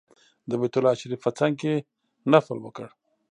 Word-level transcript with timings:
د 0.49 0.51
بیت 0.61 0.73
الله 0.77 0.93
شریف 1.01 1.19
په 1.23 1.31
څنګ 1.39 1.53
کې 1.61 1.73
نفل 2.31 2.57
وکړ. 2.61 2.87